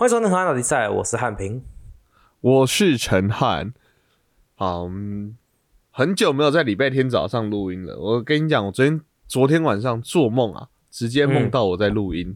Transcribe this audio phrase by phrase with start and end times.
[0.00, 1.62] 欢迎收听《河岸老比赛》，我是汉平。
[2.40, 3.74] 我是陈汉。
[4.54, 5.36] 好，嗯
[5.90, 7.98] 很久没有在礼拜天早上录音了。
[7.98, 12.34] 我跟你讲，我昨天昨天晚上做梦啊，直接梦到我在录音，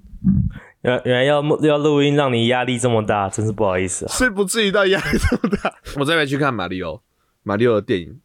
[0.82, 4.12] 原原来要录要录音，让你压力这么大，真是不好意思啊。
[4.12, 5.74] 是不至于到压力这么大。
[5.98, 7.00] 我再回去看马里奥，
[7.44, 8.20] 马里奥的电影。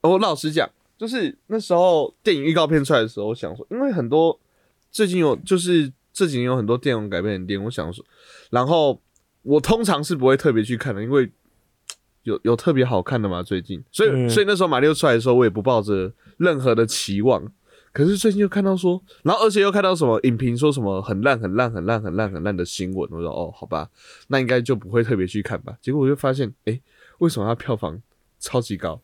[0.00, 0.66] 我老实讲，
[0.96, 4.40] 就是那时候电影预告片出来的时候，我想说，因为很多
[4.90, 8.04] 最近有就是这几年有很多电影改编的电影，我想说，
[8.50, 9.00] 然后
[9.42, 11.30] 我通常是不会特别去看的，因为
[12.24, 17.40] 有有特别好看的嘛，最近，所以、嗯所以那时候马六出来的时候，我也不抱着任何的期望。
[17.92, 23.88] 可是最近又看到说，然后而且又看到什么影评说什么很烂、很烂、很烂、很烂、很烂的新闻，我说哦，好吧，
[24.26, 25.76] 那应该就不会特别去看吧。
[25.80, 26.82] 结果我就发现，诶，
[27.18, 28.02] 为什么它票房
[28.40, 29.00] 超级高？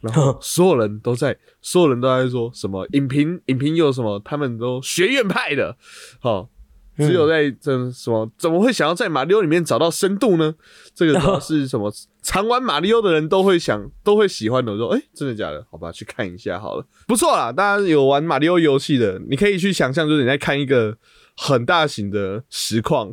[0.00, 5.78] 然后 所有人都在，所有人都在说什么影评，影评有什么，他们都学院派的，
[6.20, 6.50] 好、
[6.96, 10.54] 只有在这什么，怎么会想要在马里奥里面找到深度呢？
[10.94, 11.92] 这个是什么？
[12.22, 14.72] 常玩马里奥的人都会想，都会喜欢的。
[14.72, 15.66] 我说，哎、真的假的？
[15.70, 17.52] 好吧，去看一下好了，不错啦。
[17.52, 20.96] 大家有玩马里奥游戏的，你可以去想象，就是你在看一个
[21.36, 23.12] 很大型的实况，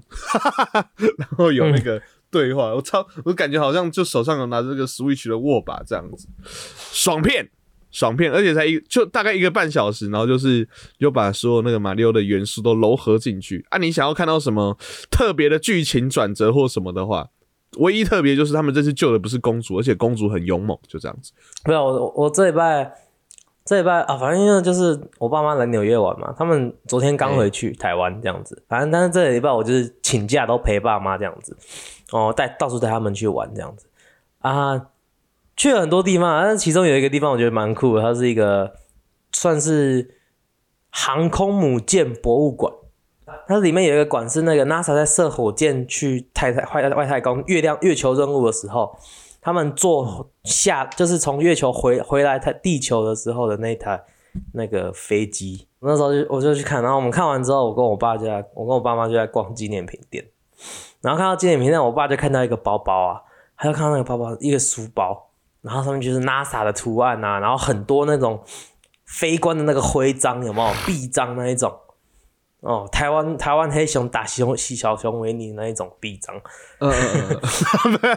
[1.17, 2.73] 然后有那个对话。
[2.73, 6.27] 我操，我感觉好像就手上有拿着这个 Switch 的握把这样子，
[6.93, 7.49] 爽片。
[7.91, 13.77] 爽片，而且才一就大概一个半小时，然后就是又把所有那个马里奥的元素都糅合进去啊。
[13.77, 14.77] 你想要看到什么
[15.09, 17.29] 特别的剧情转折或什么的话，
[17.77, 21.31] 唯一特别就是他们这次救的不是公主，而且公主很勇猛，就这样子。
[21.65, 22.91] 没有，我我这礼拜
[23.63, 28.63] 这礼拜啊，反正因为就是我爸妈来纽约玩嘛，他们昨天刚回去台湾这样子。
[28.67, 31.55] 反正但是这个礼拜我就是请假都陪爸妈这样子，
[32.11, 33.87] 哦，带到处带他们去玩这样子
[34.39, 34.87] 啊。
[35.61, 38.73] 去了很多地方，但是其中有一个地方我觉得蛮酷的，它是一个
[39.31, 40.17] 算是
[40.89, 42.73] 航空母舰博物馆。
[43.45, 48.97] 它里面有一个馆是那个 NASA 在射火箭去太太外外太空月亮月球任务的时候，
[49.39, 54.03] 他们坐下就是从月球回回来太地球的时候的那台
[54.53, 55.67] 那个飞机。
[55.81, 60.25] 那时候就我就去看，然后我们看完之后，我跟我爸就在我跟我爸妈就在逛纪念品店，
[61.01, 63.21] 然后看到纪念品店，我爸就看到一个包包啊，
[63.55, 65.27] 他就看到那个包包一个书包。
[65.61, 68.43] 然后上面就是 NASA 的图案啊，然后很多那种
[69.05, 71.71] 飞官的那个徽章，有没有臂章那一种？
[72.61, 76.35] 哦，台湾台湾黑熊打熊小熊维尼那一种臂章，
[76.77, 77.39] 嗯嗯嗯，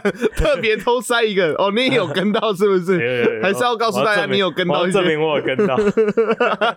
[0.37, 3.41] 特别偷塞一个哦，你也有跟到是不是？
[3.41, 5.75] 还是要告诉大家你有跟到证明我有跟到。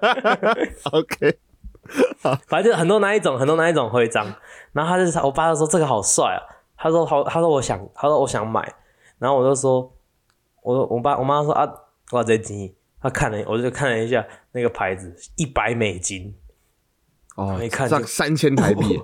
[0.92, 1.38] OK，
[2.46, 4.26] 反正就很多那一种，很多那一种徽章。
[4.72, 6.40] 然后他就我爸就说这个好帅啊，
[6.78, 8.74] 他说好，他说我想，他说我想买。
[9.18, 9.92] 然后我就说，
[10.68, 11.66] 我我爸我妈说啊，
[12.12, 12.70] 哇这钱，
[13.00, 16.34] 他看了，我就看了一下那个牌子，一百美金，
[17.36, 19.00] 哦一看上三千台币，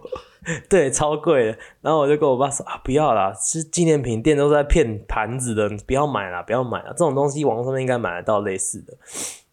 [0.69, 1.59] 对，超贵的。
[1.81, 8.95] 然后我就跟我爸说啊，不要啦，是纪念品店都是在骗盘子的，不要买啦，不要买啦，这种东西网络上面应该买得到类似的。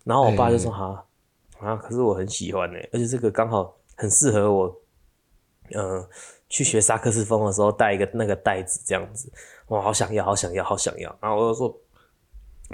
[0.04, 1.06] 然后我爸就说哈
[1.60, 4.76] 啊，可是我很喜欢呢、而且这个刚好很适合我，
[5.74, 6.06] 嗯、
[6.50, 9.32] 去学萨克斯风的时候带一个那个袋子这样子，
[9.68, 11.16] 我好想要，好想要，好想要。
[11.22, 11.80] 然后我就说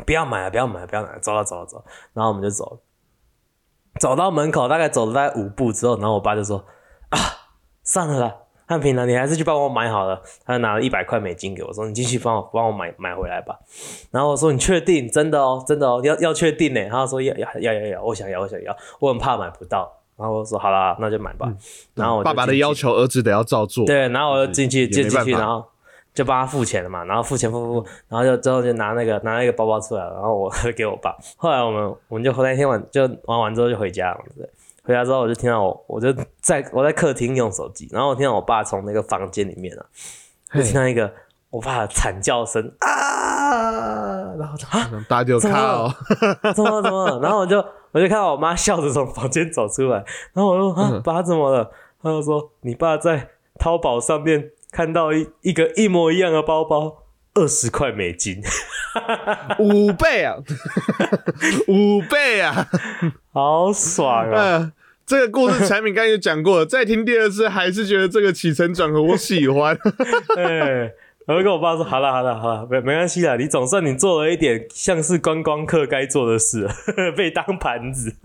[0.05, 1.83] 不要买了，不要买了，不要买了，走了，走了，走了。
[2.13, 2.79] 然后我们就走了，
[3.99, 6.65] 走到门口，大概走了大概五步之后，然后我爸就说
[7.09, 7.17] 啊，
[7.83, 8.35] 算了啦，
[8.67, 10.21] 汉平了，你还是去帮我买好了。
[10.45, 13.57] 他就拿了一百块美金给我，说你进去帮我帮我买买回来吧。
[14.11, 15.09] 然后我说你确定？
[15.09, 16.87] 真的哦，真的哦，要要确定呢。
[16.89, 19.91] 他说要要要要要，我想要我想要，我很怕买不到。
[20.17, 21.47] 然后我说好啦，那就买吧。
[21.93, 23.85] 然后我爸爸的要求，儿子得要照做。
[23.85, 25.63] 对，然后我就进去也就进去，然后
[26.17, 31.15] 就帮他付钱了嘛，然后付钱付付付，然后就之后就拿那个拿那个包包出来了，然后我给我爸。
[31.35, 34.49] 后来我们我们就那天晚就玩完之后就回家了，对。
[34.83, 36.11] 回家之后我就听到我我就
[36.41, 39.85] 在我在客厅用手机，然后我听到我爸从那个房间里面啊，
[40.55, 41.13] 就听到一个
[41.51, 45.93] 我爸的惨叫声啊，然后我就 啊大家就 怎么看哦，
[46.55, 47.19] 怎么了怎么了？
[47.19, 47.57] 然后我就
[47.91, 49.97] 我就看到我妈笑着从房间走出来，
[50.33, 51.69] 然后我说啊，爸怎么了？
[52.01, 53.29] 他就说你爸在
[53.59, 58.43] 淘宝上面看到一一个一模一样的包包，二十块美金，
[59.57, 60.35] 五倍啊，
[61.67, 62.67] 五倍啊！
[63.33, 64.57] 好爽啊！
[64.61, 64.71] 嗯，
[65.03, 69.75] 这个故事产品刚才有讲过了，再听第二次还是觉得这个起承转合我喜欢。
[70.37, 70.91] 哎，
[71.25, 76.67] 我就跟我爸说，好了好了好了，没没关系啦，你总算你做了一点像是观光客该做的事，
[77.17, 78.15] 被当盘子。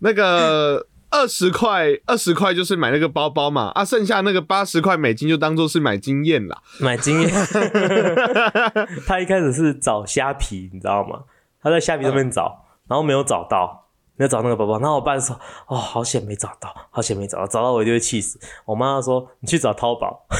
[0.00, 6.62] 那个二十块，二十块就是买那个包包嘛，啊，剩下那个八十块美金就当做是买经验啦。
[6.80, 7.30] 买经验。
[9.06, 11.20] 他一开始是找虾皮，你知道吗？
[11.62, 14.78] 他在虾皮上面找，然后没有找到，没有找那个包包。
[14.78, 20.26] 然后我爸就说：“哦，好险没找到，好险没找到，找到我一定会气死。”我妈说：“你去找淘宝。”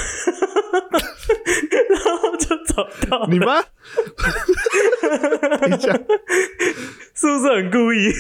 [1.89, 3.59] 然后就找到，你妈？
[5.67, 5.95] 你讲，
[7.15, 8.13] 是不是很故意？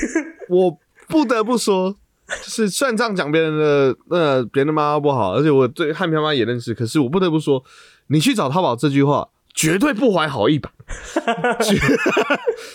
[0.49, 0.79] 我
[1.09, 1.97] 不得不说，
[2.43, 7.65] 就是算这样讲别人的，呃，别人的妈妈不好，而且我对汉平妈也认识，可是我不得不说，
[8.09, 9.31] 你去找淘宝这句话。
[9.55, 10.71] 绝对不怀好意吧？
[11.65, 11.77] 绝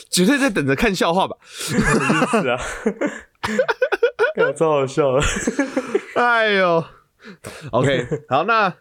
[0.09, 1.37] 绝对在等着看笑话吧？
[1.45, 2.59] 是啊，
[4.53, 5.23] 超好笑了。
[6.15, 6.83] 哎呦
[7.71, 8.73] ，OK，好，那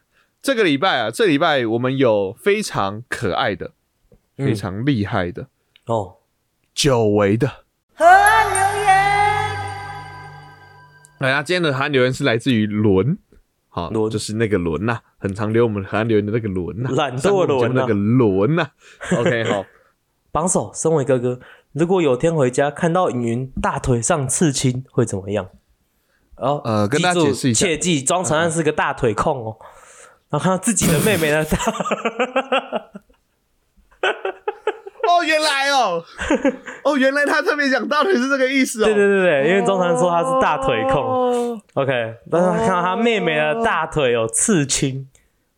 [0.42, 3.70] 这个礼拜啊，这礼拜我们有非常可爱的、
[4.36, 5.46] 非常厉害的
[5.86, 6.16] 哦，
[6.75, 7.62] 久违的。
[11.22, 13.16] 大家今天的河岸留言是来自于伦。
[13.69, 18.70] 好，就是那个轮呐，很常留我们韩留言的那个轮呐，懒惰轮那个轮呐。
[19.16, 19.64] OK，好，
[20.32, 21.38] 榜首，身为哥哥，
[21.72, 25.48] 如果有天回家看到云大腿上刺青，会怎么样？
[26.36, 29.56] 哦，呃，跟大家解释一下，切记装成是个大腿控哦，
[30.28, 31.42] 然后看到自己的妹妹呢。
[35.12, 36.03] 哦，原来哦，
[36.85, 38.87] 哦，原来他特别讲大腿是这个意思哦。
[38.87, 41.61] 对对对对，因为中常说他是大腿控。
[41.75, 45.09] OK，但是他看到他妹妹的大腿有刺青。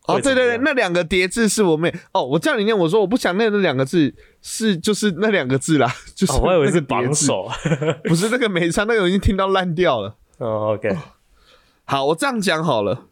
[0.07, 1.95] 哦，对对对，那两个叠字是我妹。
[2.13, 7.49] 哦，我叫你念，我说我不想念那两个字，是就是那两个字啦，就是我以为是榜首，
[8.05, 10.17] 不是那个美商，那个已经听到烂掉了。
[10.39, 10.95] 哦，OK，
[11.85, 13.07] 好，我这样讲好了。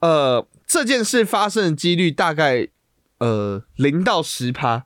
[0.00, 2.68] 呃，这件事发生的几率大概
[3.18, 4.84] 呃零到十趴。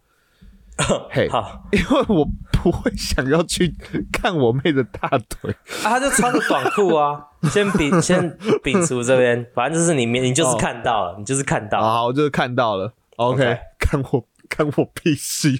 [1.10, 3.74] 嘿，好，因为我不会想要去
[4.12, 5.50] 看我妹的大腿。
[5.82, 7.20] 啊，他就穿着短裤啊，
[7.50, 8.30] 先比先
[8.62, 15.50] 摒除这边，反正就是你你就是看到了，你就是看到了，好，我就是看到了，OK，看我看我屁事，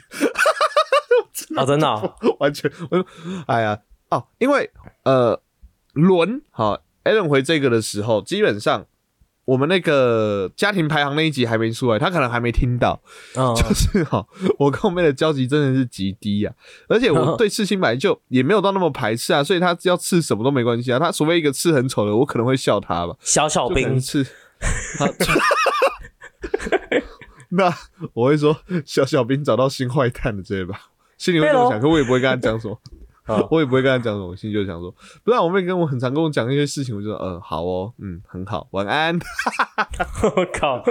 [1.56, 3.05] 哦，真的，完全，我，
[3.47, 3.79] 哎呀，
[4.11, 4.70] 哦，因为
[5.03, 5.41] 呃，
[5.94, 8.87] 轮好，Allen 回这个的时候，基本上。
[9.49, 13.00] 我们那个家庭排行那一集还没出来，他可能还没听到。
[13.35, 14.23] 就是哈，
[14.59, 16.53] 我跟我妹的交集真的是极低呀。
[16.87, 20.99] 而且我 对刺青本来就也没有到那么排斥啊，所以他只要刺什么都没关系啊。
[20.99, 23.17] 他除非一个刺很丑的，我可能会笑他吧。
[23.21, 24.27] 小小兵刺，
[27.49, 27.75] 那
[28.12, 28.55] 我会说
[28.85, 30.79] 小小兵找到新坏蛋了，这吧？
[31.17, 32.79] 心里会这么想，可我也不会跟他讲什么。
[33.51, 39.19] 我也不会跟他讲什么，心就想说，不然我妹跟我很常跟我讲一些事情，我就说，嗯，好哦，嗯，很好，晚安。
[40.37, 40.83] 我靠，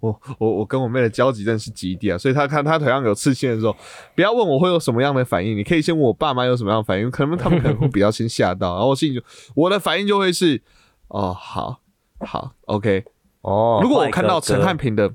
[0.00, 3.74] 我我我跟我妹的交集真的是极低啊，所以她看她腿上有刺青的时候，
[4.14, 9.24] 不要问我会有什么样的反应，你可以先问我爸妈有什么样的反应，可能他们可能会比较先吓到，然后我心里就
[9.54, 10.60] 我的反应就会是，
[11.08, 11.80] 哦，好，
[12.20, 13.04] 好，OK，
[13.42, 15.08] 哦，如果我看到陈汉平的，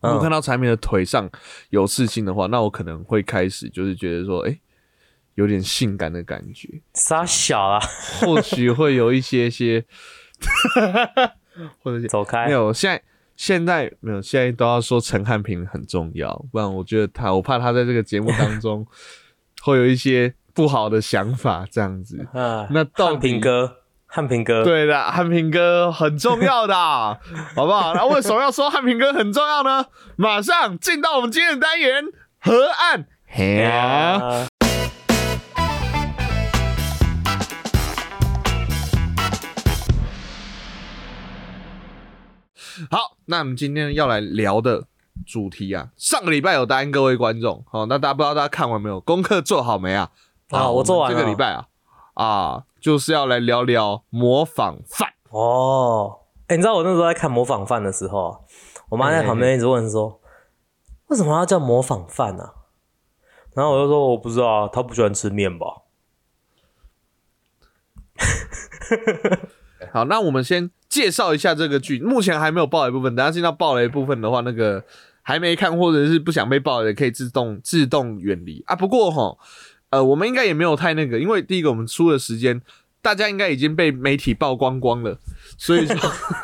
[0.00, 1.28] 如果看到陈汉平的腿上
[1.70, 4.58] 有刺青的话，那我可能会开始就是觉得说，哎。
[5.34, 7.80] 有点性感的感觉，傻小啊，
[8.20, 9.84] 或许会有一些些，
[11.82, 12.46] 或者走开。
[12.46, 13.02] 没有，现在
[13.34, 18.86] 现在没有，现在都要说陈汉平很重要，不然我觉得他，我怕他在这个节目当中
[19.62, 22.68] 会有一些不好的想法，这样子啊。
[22.70, 27.94] 那汉平哥，汉平哥，对的，汉平哥很重要的，好不好？
[27.94, 29.86] 那为什么要说汉平哥很重要呢？
[30.16, 32.04] 马上进到我们今天的单元
[32.38, 33.66] 河岸嘿。
[42.90, 44.86] 好，那我们今天要来聊的
[45.26, 49.00] 主题啊，上个礼拜有答应各位观众，好，那大家不知道大家看完没有？
[49.00, 50.10] 功课做好没啊？
[50.50, 51.18] 啊，我做完了。
[51.18, 51.66] 这个礼拜啊，
[52.14, 56.20] 啊，就是要来聊聊模仿犯哦。
[56.48, 58.44] 哎，你知道我那时候在看模仿犯的时候，
[58.90, 60.20] 我妈在旁边一直问说，
[61.08, 62.50] 为什么要叫模仿犯呢？
[63.54, 65.66] 然后我就说我不知道，他不喜欢吃面吧。
[69.92, 70.70] 好，那我们先。
[70.92, 73.16] 介绍一下这个剧，目前还没有爆雷部分。
[73.16, 74.84] 等下进到爆雷部分的话，那个
[75.22, 78.76] 还没看或者是不想被爆雷，可以自动自动远离啊。
[78.76, 79.38] 不过哈，
[79.88, 82.60] 呃，我们应该也没有太那个，因为第一个我们出的时间，
[83.00, 85.18] 大家应该已经被媒体曝光光了，
[85.56, 85.96] 所以说，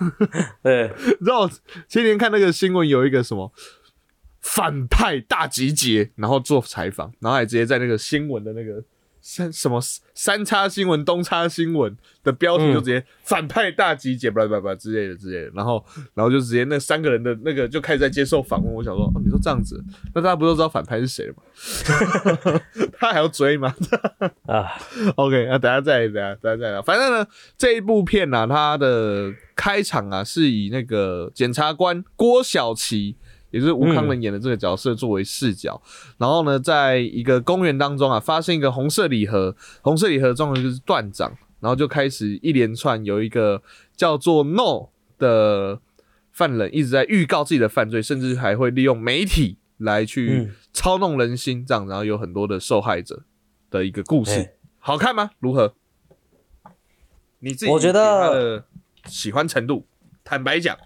[0.65, 1.47] 对，你知道
[1.87, 3.53] 前天看那个新闻，有一个什么
[4.41, 8.83] 反派大集结，然后做采访，然后还直接在那个新闻的那个。
[9.31, 9.79] 三什么
[10.15, 11.95] 三叉新闻东叉新闻
[12.25, 18.73] 的标题就直接反派大集结，叭叭叭之类的之类的，然后然后就直接那三个人的那个就开始在接受访问。
[18.73, 21.43] 我想说，哦，你说这样子，那大家不都知道反派是谁了吗？
[22.99, 23.75] 他还要追吗？
[24.49, 24.73] 啊，
[25.17, 26.81] OK，那等下再等下等下再聊。
[26.81, 27.27] 反正呢，
[27.59, 33.15] 这一部片呢，它的开场啊是以那个检察官郭晓琪
[33.51, 35.81] 也就是吴康仁演的这个角色作为视角，
[36.19, 43.63] 然后呢，在一个公园当中啊，发现一个红色礼盒，红色礼盒中的就是断掌，然后就开始一连串有一个
[43.97, 44.89] 叫做 No
[45.19, 45.81] 的
[46.33, 50.55] 犯人一直在预告自己的犯罪，甚至还会利用媒体来去嗯。
[50.71, 53.25] 操弄人心，这样，然后有很多的受害者
[53.69, 55.31] 的一个故事哎，好看吗？
[55.41, 55.75] 如何？
[57.41, 58.65] 你自己我觉得
[59.07, 59.87] 喜欢程度，
[60.23, 60.79] 坦白讲，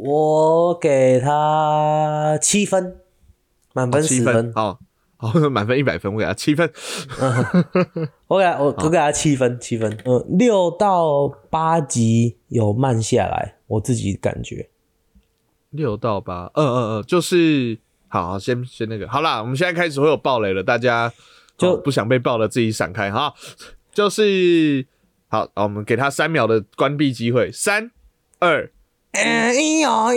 [0.00, 3.00] 我给他七分，
[3.72, 4.52] 满分十分。
[4.54, 4.78] 好，
[5.16, 6.70] 好， 满分一百分，我给他七分。
[8.28, 9.98] 我给他，我 我给他七分，七分。
[10.04, 14.70] 嗯，六到八集有慢下来，我自己感觉。
[15.70, 17.76] 六到八，嗯嗯嗯，就是
[18.06, 21.12] 好，好先先那个，好啦，我们现在开始会有暴雷了，大家
[21.56, 23.34] 就哦不想被爆了自己闪开哈。
[23.92, 24.86] 就是
[25.26, 27.90] 好，好我们给他三秒的关闭机会，三
[28.38, 28.70] 二。
[29.12, 30.12] 哎呀， 哦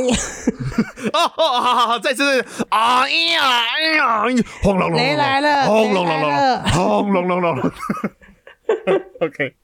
[1.14, 4.24] 哦，好好好，再次，再次，哎呀哎呀，
[4.64, 7.72] 轰隆隆隆，雷来了轰隆隆隆轰隆隆隆隆。
[9.22, 9.56] OK，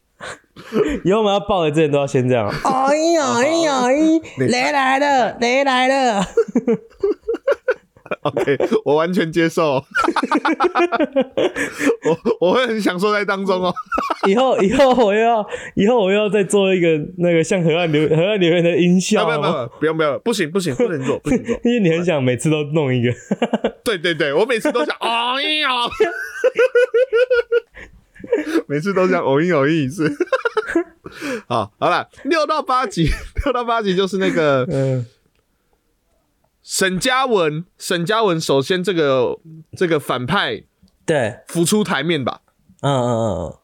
[1.06, 2.50] 以后我们要报的之前都要先这样。
[2.64, 3.82] 哎呀哎呀，
[4.40, 6.26] 雷来了，雷来了。
[8.22, 9.74] OK，我完全接受，
[12.04, 13.74] 我我会很享受在当中哦。
[14.28, 15.46] 以后以后我又要
[15.76, 16.88] 以后我又要再做一个
[17.18, 21.60] 那个像河岸流河岸流言的音不效要不要哦，不要不要，不行不行，不能做 不能做。
[21.64, 23.14] 因为你很想每次都弄一个。
[23.84, 25.70] 对对对，我每次都想 哦呀，
[28.68, 30.12] 每次都想偶一偶一一次。
[31.48, 33.10] 好，好了，六到八集，
[33.46, 35.06] 六到八集就是那个嗯，
[36.70, 39.40] 沈嘉文，沈嘉文首先这个
[39.72, 40.64] 这个反派
[41.06, 42.42] 对，浮出台面吧。
[42.82, 43.58] 嗯嗯嗯嗯，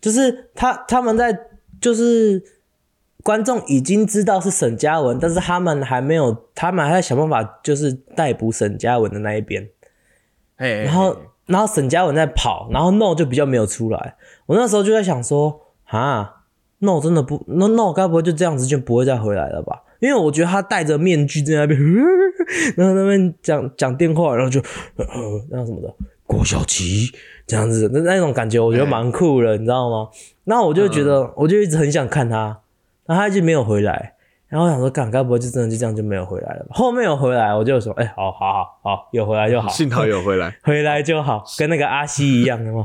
[0.00, 1.38] 就是他他们在
[1.78, 2.42] 就是
[3.22, 9.68] 观众已经知道是沈嘉文，但是他们还没有，他们还在想办法就是逮捕沈嘉文的那一边，
[10.56, 14.16] 哎，然后然后沈嘉文在跑，然后 No 就比较没有出来。
[14.46, 16.44] 我那时候就在想说，啊
[16.78, 19.82] ，No 真的不，No No 该不会就这样子就不会再回来了吧？
[20.02, 21.80] 因为我觉得他戴着面具在那边，
[22.76, 24.58] 然后那边讲讲电话，然后就
[24.96, 25.06] 呃
[25.48, 25.94] 那样什么的，
[26.26, 27.08] 郭晓琪
[27.46, 30.08] 这样子，那那种感觉我觉得蛮酷的，你知道吗？
[30.42, 32.58] 然后我就觉得，我就一直很想看他，
[33.06, 34.14] 然后他一直没有回来。
[34.48, 36.70] 然后我想说，干该不会就真的就这样就没有回来了吧？
[36.72, 39.68] 后面有回来，我就说，哎、好好好好，有回来就好。
[39.68, 42.84] 幸好有回来， 回来就好，跟那个阿西一样的嘛，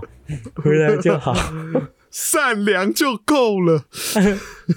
[0.64, 1.34] 回来就好。
[2.10, 3.84] 善良就够了。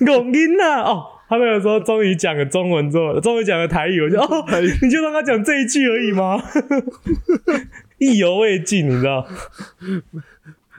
[0.05, 4.45] 拱音呐，哦，他那个时候终于讲了中文之后，终于讲了台语，我就哦，
[4.83, 6.43] 你就让他讲这一句而已吗？
[7.99, 9.25] 意犹未尽，你知道？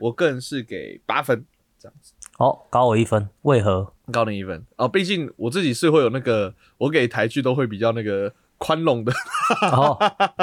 [0.01, 1.45] 我个人是给八分
[1.79, 3.93] 这样子，哦，高我一分，为何？
[4.11, 4.89] 高你一分哦。
[4.89, 9.13] 毕竟我自己是会有那个，我给台剧都会比较那个宽容的。
[9.71, 9.97] 哦，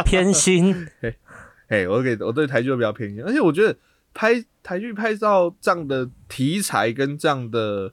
[0.07, 0.89] 偏心，
[1.69, 3.77] 哎，我给我对台剧都比较偏心，而且我觉得
[4.15, 7.93] 拍台剧拍到这样的题材跟这样的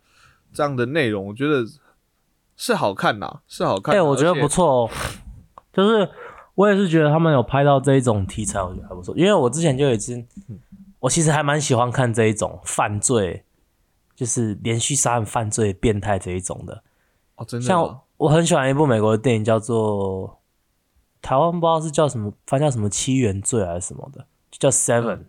[0.53, 1.65] 这样的内容，我觉得
[2.55, 4.03] 是好看呐，是好看哎、呐。
[4.03, 4.89] 我觉得不错哦。
[5.74, 6.09] 就是
[6.55, 9.13] 我也是觉得他们有拍到这一种题材，我觉得还不错。
[9.17, 10.24] 因为我之前就有一次，
[11.00, 13.43] 我其实还蛮喜欢看这一种犯罪，
[14.15, 16.81] 就是连续杀人犯罪、变态这一种的。
[17.35, 20.39] 哦，真的像我我很喜欢一部美国的电影，叫做
[21.21, 25.25] 台湾不知道是叫什么，翻叫什么七原罪还是什么的，就叫 Seven。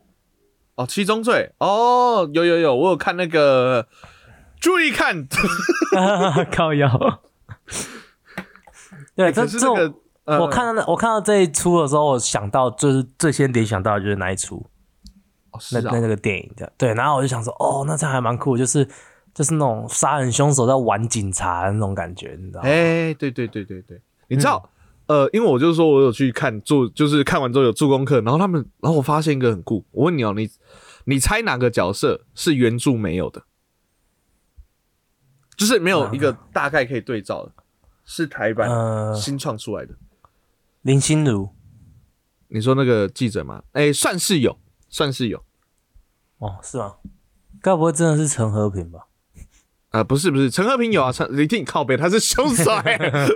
[0.77, 3.89] 哦，七宗罪哦，有有有，我有看那个，
[4.61, 5.27] 注意看，
[6.53, 7.21] 靠腰。
[9.15, 9.95] 对，这这那个
[10.25, 14.67] 呃我看到那我看到这一出的时候，我想到就是最先联想到的就是那一出，
[15.53, 16.71] 哦是啊那那那个电影的。
[16.77, 18.87] 对，然后我就想说，哦，那这样还蛮酷，就是
[19.33, 22.69] 就是那种杀人凶手在玩警察的那种感觉，你知道吗？
[22.69, 24.69] 哎，对对对对对，你知道，
[25.07, 30.49] 嗯呃，因为我就是说我有去看做，就是看完之后有做功课，然后他们，然后我发现一个很酷，我问你哦，你
[31.05, 33.43] 你猜哪个角色是原著没有的？
[35.57, 37.53] 就是没有一个大概可以对照的，
[38.05, 39.95] 是台版呃，新创出来的。
[40.83, 41.49] 林心如，
[42.49, 43.63] 你说那个记者吗？
[43.73, 44.59] 哎，算是有，
[44.89, 45.43] 算是有。
[46.39, 46.97] 哦，是吗？
[47.61, 49.07] 该不会真的是陈和平吧？
[49.91, 53.29] 啊、不是不是，陈和平有啊，陈你听你靠背，他是凶手、欸，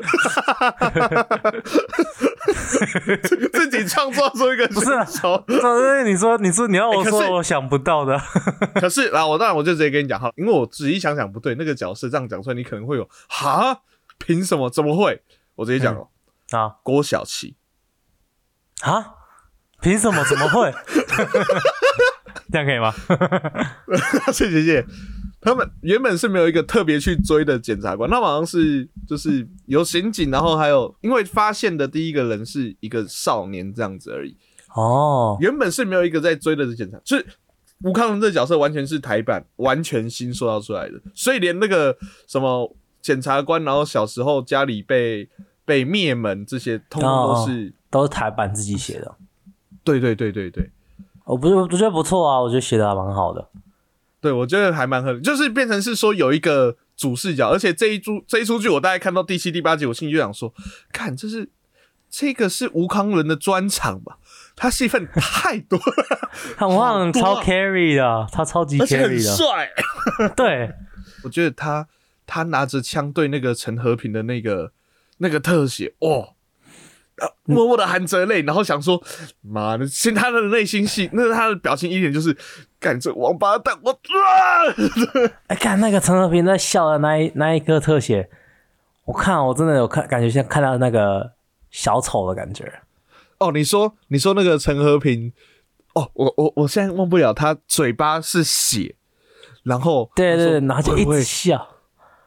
[3.23, 5.45] 自自己创作出一个不是啊凶手。
[5.47, 8.19] 这你说，你说你要我说，我想不到的。
[8.81, 13.81] 可是啊，我当然我就直接跟你讲哈，因为我仔细想想不对，那个角色这样讲出来，你可能会有哈，
[14.19, 14.69] 凭什么？
[14.71, 15.23] 怎么会？
[15.57, 16.09] 我直接讲哦，
[16.51, 17.57] 啊郭晓琪，
[18.83, 19.15] 啊！
[19.83, 20.25] 凭什么？
[20.25, 20.73] 怎么会？
[22.53, 22.93] 这样可以吗？
[24.33, 24.87] 谢谢谢谢。
[25.41, 34.37] 他们原本是没有一个特别去追的检察官，他们好像是就是有刑警，然后还有因为发现的第一个人是一个少年这样子而已。
[34.75, 37.27] 哦，原本是没有一个在追的检察，就是
[37.83, 45.29] 吴康仁这角色完全是台版完全新塑造出来的，所以连那个什么检察官，然后小时候家里被
[45.65, 49.17] 被灭门这些，通通都是、都是台版自己写的。
[49.83, 50.71] 对对对对对。
[51.25, 53.49] 我不是我觉得不错啊，我觉得写的还蛮好的。
[54.21, 60.53] 对，我觉得还蛮合理，就是变成是说有一个主视角，而且这一出这一出剧，我大概看到第七、第八集，我心里就想说，
[60.93, 61.49] 看这是
[62.11, 64.19] 这个是吴康仁的专场吧？
[64.55, 69.37] 他戏份太多了， 他好像超 carry 的，他超级而且很 carry 的。
[69.37, 69.71] 帅。
[70.37, 70.71] 对，
[71.25, 71.89] 我觉得他
[72.27, 74.73] 他拿着枪对那个陈和平的那个
[75.19, 76.35] 那个特写，哦。
[77.21, 79.03] 呃默默的含着泪，然后想说
[79.43, 82.37] ：“妈的！”现在他的内心戏，那他的表情一点就是，
[82.79, 85.31] 干这王八蛋，我啊！
[85.49, 88.29] 哎，看那个陈和平在笑的那一那一颗特写，
[89.05, 91.33] 我看我真的有看，感觉像看到那个
[91.71, 92.73] 小丑的感觉。
[93.39, 95.33] 哦，你说你说那个陈和平，
[95.95, 98.95] 哦，我我我现在忘不了，他嘴巴是血，
[99.63, 101.69] 然后对对对，他说然后就一会不会直笑，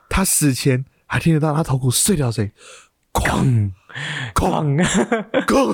[0.09, 2.51] 他死前还听得到他头骨碎掉的声音，
[3.13, 3.71] 哐
[4.33, 4.75] 哐
[5.45, 5.73] 哐，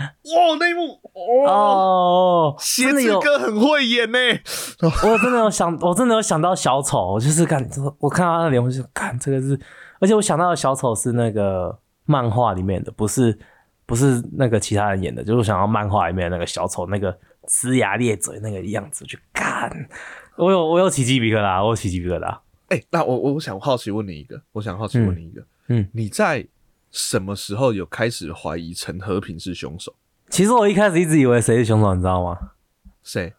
[0.00, 4.18] 哇，那一幕哦，哦，鞋子哥很会演呢，
[4.80, 9.58] 我真的有想，我真的有想到小丑，我就是看，我看到他的脸，我就看这个是，
[10.00, 13.38] 而且我想到的小丑是那个漫画里面的，不是
[13.84, 17.14] 不是那个其他人演的，就是我想到漫画里面的那个小丑，那个
[17.46, 19.70] 呲牙咧嘴那个样子，我去看，
[20.36, 22.38] 我有我有起鸡皮疙瘩，我有起鸡皮疙瘩。
[22.68, 26.46] 哎，那我我想好奇问你一个，我想好奇问你一个，嗯嗯你在
[26.90, 29.94] 什么时候有开始怀疑陈和平是凶手？
[30.28, 32.38] 其实我一开始一直以为谁是凶手，你知道吗？
[33.02, 33.34] 谁？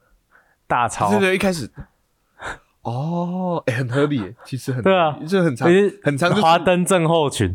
[0.67, 1.70] 大超对，对，一开始。
[2.84, 7.53] 哦，哎、很合理耶，其实很对啊合理就很长其实很长，就是华灯症候群。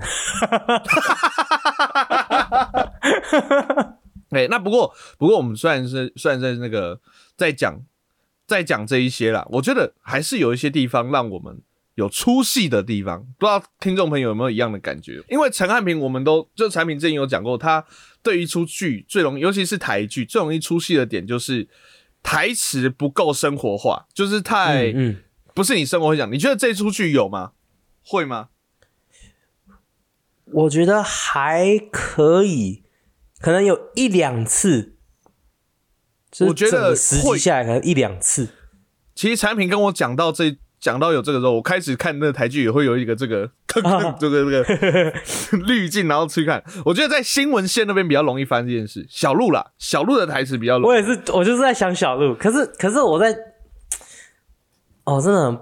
[4.30, 7.00] 哎、 那不过不过我们虽然是虽然在那个
[7.36, 7.80] 在讲
[8.46, 11.60] 在讲这一些啦，我觉得还是有一些地方让我们
[11.96, 15.22] 有出戏的地方，不知道听众朋友有没有一样的感觉？
[15.28, 17.84] 因为陈汉平，我们都就产品之前有讲过，他
[18.22, 21.68] 对于一出剧最容易，尤其是台剧最容易出戏的点就是
[22.22, 25.16] 台词不够生活化，就是太、嗯，
[25.54, 26.30] 不是你生活会讲。
[26.30, 27.52] 你觉得这出剧有吗？
[28.04, 28.48] 会吗？
[30.52, 32.84] 我觉得还可以，
[33.40, 34.96] 可能有一两次。
[36.40, 38.50] 我觉得实际下来可能一两次。
[39.14, 45.12] 其实产品跟我讲到这，讲到有这个时候，我开始看那个台剧也会有一个这个 这个这个这 个
[45.66, 46.62] 滤镜，然后去看。
[46.84, 49.06] 我觉得在新闻线那边比较容易发生这件事。
[49.08, 50.94] 小鹿啦，小鹿的台词比较容易。
[50.94, 53.36] 我也是，我就是在想小鹿，可是可是我在，
[55.04, 55.58] 哦，真的很，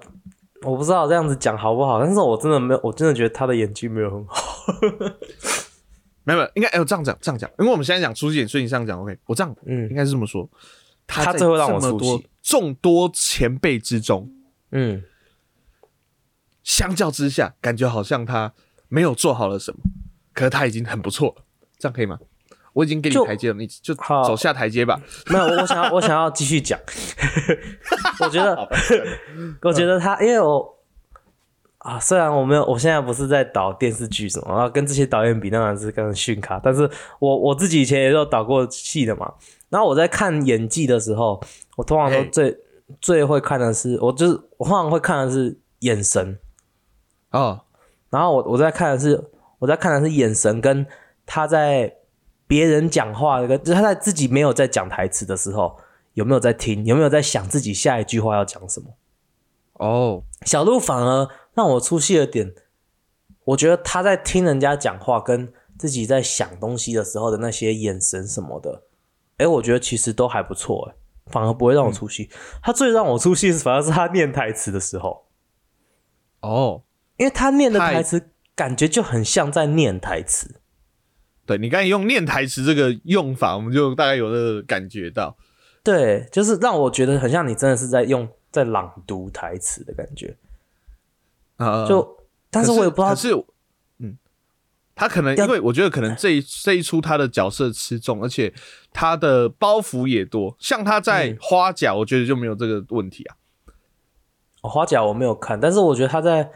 [0.63, 4.65] 我不知道这样子讲好不好，但是我真的没有，我真的觉得他的演技没有很好。
[6.27, 9.17] 没有没有，应该哎、我这样讲这样讲，因为我们现在讲出戏点，所以你这样讲 OK。
[9.27, 10.49] 我这样嗯应该是这么说。
[11.07, 14.27] 他最后让我出戏众多前辈之中，
[14.75, 15.03] 嗯，
[16.63, 18.53] 相较之下，感觉好像他
[18.89, 19.79] 没有做好了什么，
[20.35, 21.45] 可是他已经很不错了。
[21.79, 22.19] 这样可以吗？
[22.73, 25.01] 我已经给你台阶了，你就好走下台阶吧。
[25.29, 26.77] 没有，我我想要我想要继续讲。
[28.19, 28.69] 我觉得，
[29.63, 30.77] 我觉得他，因为我
[31.79, 36.59] 啊，虽然我没有，我现在不是在导电视剧什么，然后跟这些导演比，当然是更逊咖。
[36.59, 39.33] 但是我我自己以前也有导过戏的嘛。
[39.69, 41.41] 然后我在看演技的时候，
[41.77, 42.57] 我通常都最
[43.01, 46.39] 最会看的是，我就是我通常会看的是眼神。
[47.31, 47.63] 哦，
[48.11, 50.87] 然后我我在看的是我在看的是眼神跟
[51.27, 51.97] 他在
[52.47, 55.79] 别人讲话跟就是他在自己没有在讲台词的时候
[56.13, 58.91] 有没有在听，有没有在想自己下一句话要讲什么。
[59.73, 62.55] 哦，小鹿反而让我出戏的点，
[63.45, 68.83] 我觉得他在听人家讲话跟自己在想东西的时候的那些眼神什么的，
[69.39, 70.95] 哎，我觉得其实都还不错，哎，
[71.27, 72.31] 反而不会让我出戏。
[72.63, 75.27] 他最让我出戏是反而是他念台词的时候。
[76.41, 76.83] 哦，
[77.17, 80.61] 因为他念的台词感觉就很像在念台词。
[81.47, 85.37] 对你刚才用念台词这个用法，我们就大概有这个感觉到。
[85.83, 90.37] 对，就是让我觉得很像你真的是在用在朗读台词的感觉。
[91.57, 92.17] 啊、就，
[92.51, 93.35] 但是我也不知道可，是，
[93.99, 94.17] 嗯，
[94.95, 98.53] 他可能因为我觉得可能这一这一出他的角色吃重，而且
[98.95, 100.57] 他的包袱也多。
[100.59, 101.39] 像他在嗯。
[101.39, 103.37] 花甲，我觉得就没有这个问题啊。
[104.63, 106.51] 哦花甲我没有看，但是我觉得他在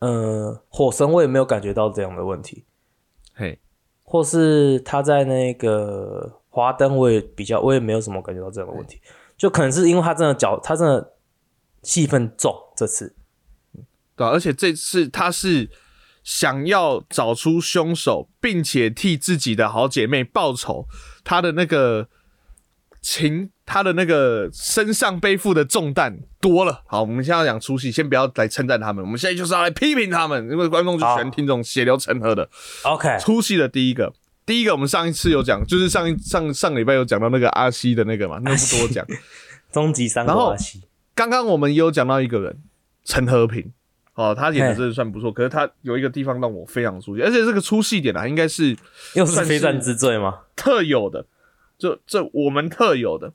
[0.00, 2.66] 呃火神我也没有感觉到这样的问题，
[3.34, 3.58] 嘿，
[4.02, 9.00] 或是他在那个华灯我也比较我也没有什么感觉到这样的问题，
[9.38, 11.14] 就可能是因为他真的脚他真的
[11.82, 13.16] 戏份重，这次。
[14.14, 15.70] 对啊、而且这次他是
[16.26, 20.88] 想要找出凶手，并且替自己的好姐妹报仇，
[21.22, 22.08] 他的那个
[23.00, 26.82] 情，他的那个身上背负的重担多了。
[26.88, 32.50] 好，我们现在要讲出戏，先不要来称赞他们，我们现在就是要来批评他们，因为观众就喜欢听这种血流成河的。
[32.82, 34.12] OK，出戏的第一个，
[34.44, 39.06] 第一个我们上一次有讲，就是上一上上礼拜有讲到那个阿西的那个嘛，那不多讲。
[39.70, 40.82] 终极三然后国阿西，
[41.14, 42.62] 刚刚我们也有讲到一个人，
[43.04, 43.72] 陈和平，
[44.16, 48.76] 哦，他演的真的算不错，可是他有一个地方让我非常出戏，而且这个出戏点啊，应该是
[49.14, 50.40] 又是算非战之罪吗？
[50.56, 51.26] 特有的，
[51.78, 53.32] 就这我们特有的，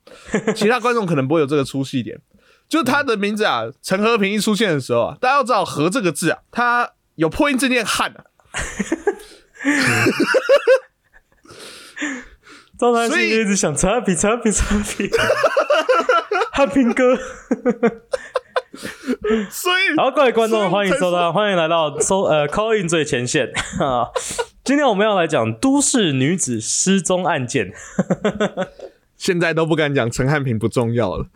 [0.56, 2.20] 其他观众可能不会有这个出戏点。
[2.68, 8.24] 就他的名字啊，陈和平一出现的时候啊，大家要知道“和”这个字啊，它有破音字念“汉”啊，
[12.80, 15.10] 张南所以星就一直想擦皮擦皮擦皮，
[16.52, 17.20] 汉平哥。
[19.52, 23.48] 所以好，各位观众，欢迎收到， 欢迎来到收呃 call in 最前线
[23.80, 24.10] 啊！
[24.64, 27.72] 今天我们要来讲都市女子失踪案件。
[29.16, 31.28] 现在都不敢讲陈汉平不重要了，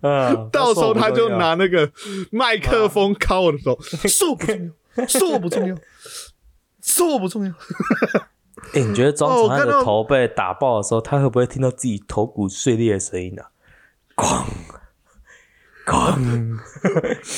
[0.00, 1.90] 嗯，到时候他就拿那个
[2.30, 4.58] 麦克风敲我的手，说我不重
[4.98, 5.76] 要，说我不重要，
[6.80, 7.52] 说我不重要。
[8.72, 13.42] 哎、你觉得庄长安哦我看到的头被打爆的时候，他会不会听到自己头骨碎裂的声音呢、
[14.16, 14.44] 哐
[15.88, 16.58] 哐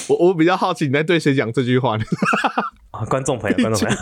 [0.08, 2.04] 我我比较好奇你在对谁讲这句话呢？
[2.90, 3.04] 啊！
[3.06, 3.96] 观众朋友，观众朋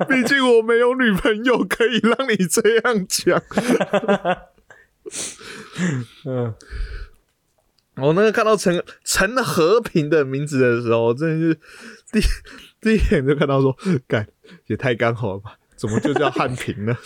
[0.00, 3.42] 友， 毕竟我没有女朋友可以让你这样讲。
[6.24, 6.54] 嗯，
[7.96, 11.60] 我那个看到陈陈和平的名字的时候，真的是
[12.10, 12.20] 第
[12.80, 13.76] 第一眼就看到说，
[14.08, 14.26] 干
[14.68, 15.58] 也太刚好了吧？
[15.76, 16.96] 怎么就叫汉平呢？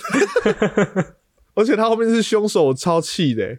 [1.55, 3.59] 而且他后面是凶手，我超气的欸、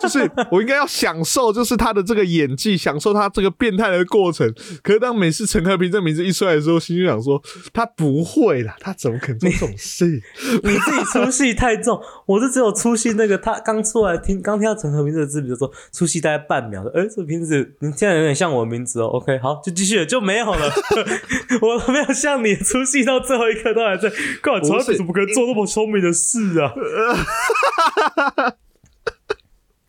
[0.00, 4.52] 就是我应该要享受，就是他的这个演技，享受他这个变态的过程。
[4.82, 10.06] 可是当每次陈和平这名字一出来的时候，心就想说，他不会啦，他怎么可能做这种事？
[10.62, 20.70] 你自己出戏太重，我是只有出戏那个他刚出来听，刚听到陈和平这个字，比如说出戏大概半秒，说哎、这个名字你现在有点像我的名字哦，OK，好，就继续了，就没有了。
[21.60, 24.08] 我没有像你出戏到最后一刻都还在，
[24.42, 26.72] 干陈和平怎么可能做那么聪明的事啊？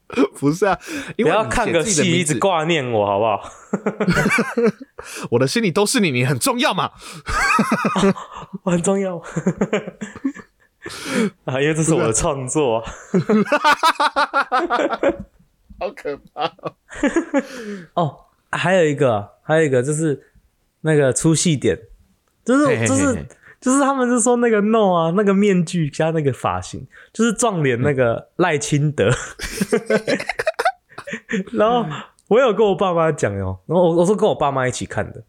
[0.40, 0.78] 不是啊，
[1.18, 3.52] 因为不要看个戏一直挂念我好不好？
[5.32, 6.92] 我的心里都是你，你很重要嘛。
[8.64, 9.18] 我很重要
[11.46, 12.92] 啊，因为这是我的创作啊。
[15.80, 16.52] 好可怕！
[17.94, 20.32] 哦，还有一个，还有一个就是
[20.82, 21.80] 那个出戏点，
[22.44, 23.26] 就是就是嘿
[23.60, 29.10] 就是他们是说那个 no 啊，那个面具加那个发型，就是撞脸那个赖清德。
[31.54, 31.86] 然后
[32.28, 35.24] 我有跟我爸妈讲哦，然后我我说跟我爸妈一起看的，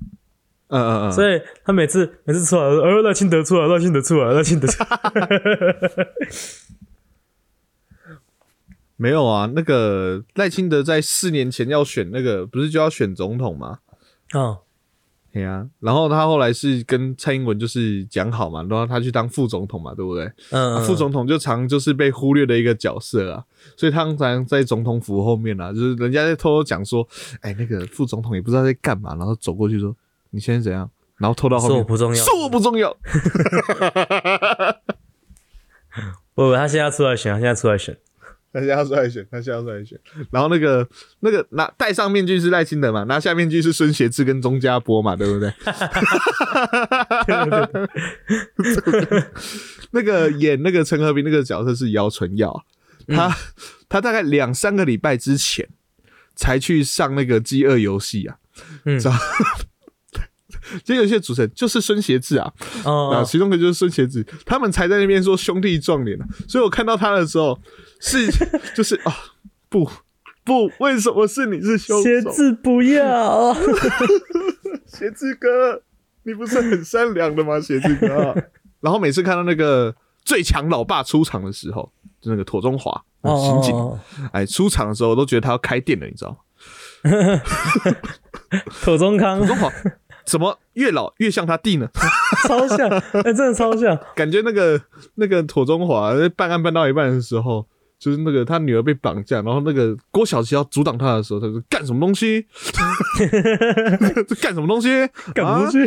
[0.68, 4.90] 嗯嗯嗯，所以他每次每次出来，呃，赖清德出来，赖清德出来，赖清德出来。
[8.96, 9.50] 没有啊。
[9.54, 13.78] 那个赖清德在四年前要选那个，不是就要选总统吗？
[14.34, 14.58] 嗯，
[15.32, 20.28] 对啊，然后他后来是跟蔡英文就是讲好嘛，然后他去当副总统嘛，对不对？
[20.50, 23.44] 嗯，啊副总统就常就是被忽略的一个角色啊，
[23.76, 27.06] 所以他常常在总统府后面啊，就是人家在偷偷讲说，
[27.42, 29.94] 哎，那个副总统也不知道在干嘛，然后走过去说
[30.30, 32.92] 你现在怎样，然后偷到后面说我不重要说我不重要，
[36.34, 37.96] 不不，他现在出来选，他现在出来选。
[38.52, 39.98] 他现在要出来选，他现在要出来选。
[40.30, 40.88] 然后那个
[41.20, 45.52] 那个拿戴上面具是赖清德嘛，拿下面具是孙协志跟钟家波嘛，对不对？
[49.92, 52.64] 那个演那个陈和平那个角色是姚纯耀，
[53.08, 53.36] 他、
[53.88, 55.68] 他大概两三个礼拜之前
[56.34, 58.36] 才去上那个饥饿游戏啊，
[58.84, 58.98] 嗯
[60.70, 60.80] 知道？
[60.84, 62.52] 饥饿游戏的主持人就是孙协志啊，
[62.84, 67.58] 啊，哦，其中一个就是孙协志，他们才在那边说兄弟撞脸啊，所以我看到他的时候
[68.00, 68.30] 是
[68.74, 69.14] 就是啊，
[69.68, 69.88] 不
[70.44, 72.02] 不，为什么是你是凶手？
[72.02, 73.54] 写字不要。
[74.86, 75.82] 协志哥，
[76.24, 77.60] 你不是很善良的吗？
[77.60, 78.34] 协志哥，
[78.80, 83.98] 然后每次看到那个最强老爸出场的时候，就那个妥中华哦刑警，哦，
[84.32, 86.38] 哎，出场的时候我都觉得他要开店了，你知道吗？
[88.82, 89.72] 妥中康 妥中华
[90.24, 91.88] 怎么越老越像他弟呢？
[92.46, 93.98] 超像，哎、真的超像。
[94.14, 94.80] 感觉那个
[95.16, 97.66] 那个妥中华在办案办到一半的时候，
[97.98, 102.46] 就是那个他女儿被绑架，然后那个郭晓琪要阻挡他的时候，他说干什么东西？
[104.28, 104.88] 这 干什么东西？
[105.34, 105.86] 干嘛去？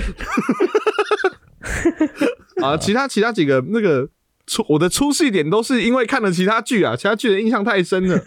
[2.62, 2.78] 啊啊！
[2.78, 4.08] 其他其他几个那个
[4.46, 8.22] 出我的出戏点都是因为看了其他剧啊，其他剧的印象太深了。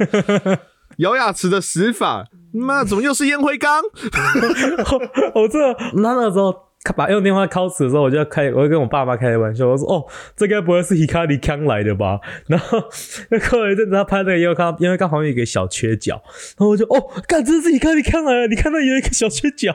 [0.96, 3.82] 姚雅慈的死法，妈怎么又是烟灰缸？
[5.34, 5.58] 我这
[5.94, 6.54] 那那个时候
[6.94, 10.06] 把用电话 call 死的时候，我就要开，我就跟我爸妈开玩笑，我说：“哦，
[10.36, 12.78] 这该不会是 Hikari 康来的吧？” 然后
[13.30, 16.22] 那过了一阵子，他拍那个烟灰缸，烟灰缸旁边有一个小缺角，
[16.56, 18.46] 然后我就哦，干，这是 Hikari 康来了！
[18.46, 19.74] 你看到有一个小缺角。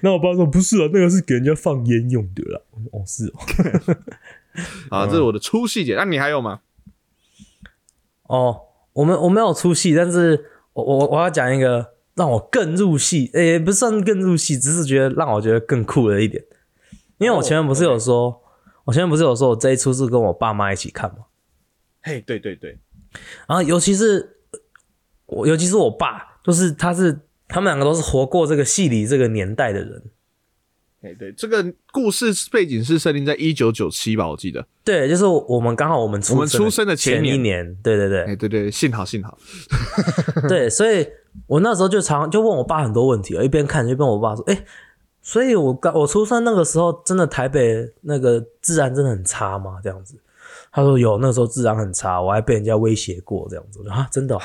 [0.00, 2.60] 然后我爸说：“不是啊，那个是给人家放烟用的啦。”
[2.92, 3.96] 哦，是哦。
[4.90, 5.96] 啊，这是我的粗细节。
[5.96, 6.60] 那你还有吗？
[8.28, 8.60] 哦，
[8.92, 16.44] 我们我没有出戏，但是我我我要讲一个让我更入戏，诶、不算更入戏，只是觉得让我觉得更酷的一点。
[17.18, 18.42] 因为我前面不是有说，
[18.84, 21.24] 我前面不是有说我这一出是跟我爸妈一起看嘛，
[22.02, 22.78] 嘿，对对对，
[23.46, 24.36] 然后尤其是
[25.26, 30.02] 我，尤其是我爸，就是他是他们两个都是活过这个戏里这个年代的人，
[31.02, 34.64] 哎对，这个故事背景是设定在一九九七吧，我记得。
[34.84, 39.36] 对，就是我们刚好我们出我们出生的前前一年年，对对对，哎对对，幸好幸好。
[40.48, 41.06] 对，所以
[41.46, 44.64] 我那时候就常就问我爸很多问题，一边看一边问我爸说：“哎、
[45.22, 50.14] 所以我刚我出生那个时候，真的台北那个治安真的很差吗？”这样子，
[50.70, 53.80] 他说有，那时候治安很差，我还被人家威胁过这样子。
[53.88, 54.40] 啊，真的哦、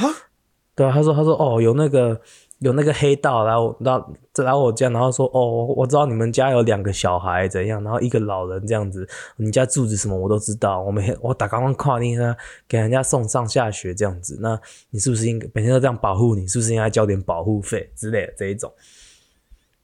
[0.75, 2.19] 对啊，他说他说哦，有那个
[2.59, 4.01] 有那个黑道来我来
[4.43, 12.35] 来我家，然后说哦，我知道你们家有两个小孩怎样，然后一个老人这样子，你家住址什么我都知道，我每天我打刚刚跨你呢，
[12.67, 16.47] 给人家送上下学这样子，那你是不是应该每天都这样保护你？
[16.47, 18.71] 是不是应该交点保护费之类的这一种？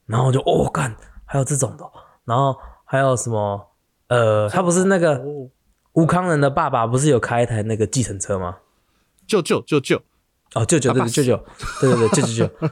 [0.05, 1.85] 然后我就哦干，还有这种的，
[2.25, 2.55] 然后
[2.85, 3.67] 还有什么？
[4.07, 5.23] 呃，他不是那个，
[5.93, 8.57] 吴康仁的爸爸不是有开一台那个计程车吗？
[9.25, 10.01] 舅舅舅舅，
[10.55, 11.43] 哦，舅舅，对对，舅舅，
[11.81, 12.69] 对对对，舅舅舅。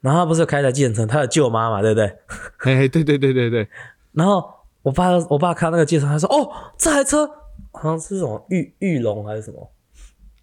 [0.00, 2.06] 然后他不是有开一台计程车，他的舅妈嘛，对不对？
[2.58, 3.68] 嘿嘿，对对对对对，
[4.12, 4.48] 然后
[4.82, 7.26] 我爸，我爸看那个计程车，他说：“哦，这台车
[7.72, 9.70] 好像是什么玉玉龙还是什么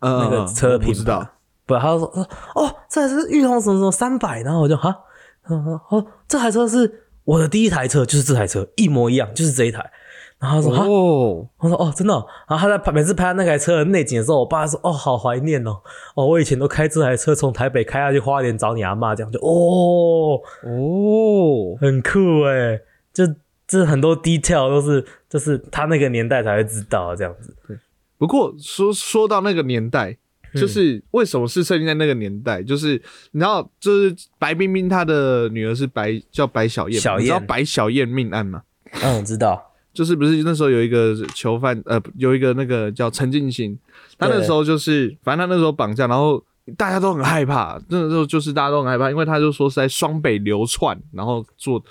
[0.02, 1.28] 嗯，那个车品吧不知道。
[1.66, 4.96] 不，他说：“说哦，这台车是玉龙什么什么三百。”然后我就哈，
[5.44, 9.92] 他说：“哦，这台车是我的第一台车，就是这台车，一模一样，就是这一台。”
[10.40, 15.82] 然后他说：“。”哦，我说哦，真的哦、然后他在拍每次拍那台车的内景的时候，我爸说哦，好怀念哦，
[16.16, 22.80] 哦，我以前都开这台车从台北开下去花莲找你阿妈，这样就哦，哦，很酷哎，
[23.12, 23.24] 就
[23.68, 27.56] 这很多 detail 都是就是他那个年代才会知道这样子。
[27.68, 27.78] 对
[28.18, 30.18] 不过说说到那个年代，
[30.54, 32.64] 嗯就是为什么是设定在那个年代？
[32.64, 32.94] 就是
[33.32, 38.62] 你知道，就是白冰冰她的女儿是白叫白小燕你知道白小燕命案吗？
[39.04, 39.67] 嗯，知道。
[39.98, 43.76] 就是不是那时候有一个囚犯，呃，有一个那个叫陈进兴，
[44.20, 46.44] 他那时候就是，反正他那时候绑架，然后
[46.78, 51.84] 大家都很害怕，那时候就是大家都很害怕，因为他就说是在双北流窜，然后做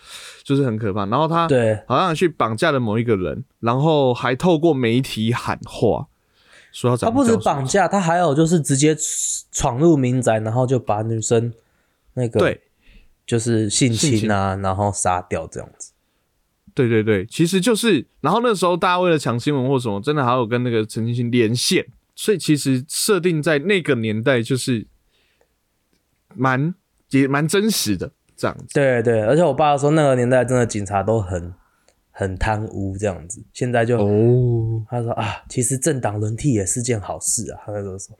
[0.44, 6.06] 就是很可怕，然后他对，好像去绑架了某一个人，然后还透过媒体喊话，
[6.70, 8.96] 说要找他不止绑架，他还有就是直接
[9.50, 11.52] 闯入民宅，然后就把女生
[12.14, 12.60] 那个对。
[13.26, 15.90] 就是性侵啊，然后杀掉这样子。
[16.76, 24.86] 对对对，其实就是，然后那时候大家为了抢新闻或什么，真的还有跟那个陈奕迅连线，所以其实设定在那个年代就是
[26.34, 26.74] 蛮
[27.08, 28.66] 也蛮真实的这样子。
[28.74, 31.54] 对对，而且我爸说那个年代真的警察都很
[32.10, 38.14] 很贪污这样子，现在就、哦，他说啊，其实政党轮替也是件好事啊，他那时候说